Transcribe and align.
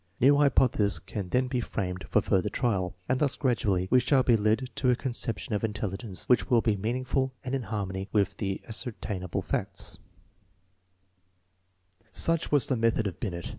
New 0.19 0.37
hypotheses 0.37 0.97
can 0.97 1.29
then 1.29 1.47
be 1.47 1.61
framed 1.61 2.05
for 2.09 2.21
further 2.23 2.49
trial, 2.49 2.95
am} 3.07 3.19
thus 3.19 3.35
gradually 3.35 3.87
we 3.91 3.99
shall 3.99 4.23
be 4.23 4.35
led 4.35 4.67
to 4.73 4.89
a 4.89 4.95
conception 4.95 5.53
of 5.53 5.61
intelli 5.61 5.93
gence 5.95 6.25
which 6.25 6.49
will 6.49 6.59
be 6.59 6.75
meaningful 6.75 7.35
and 7.43 7.53
in 7.53 7.61
hunnony 7.65 8.07
with 8.11 8.29
all 8.29 8.35
the 8.39 8.63
aseertaiiuible 8.67 9.43
fads 9.43 9.99
Such 12.11 12.51
was 12.51 12.65
the 12.65 12.75
method 12.75 13.05
of 13.05 13.19
Binet. 13.19 13.49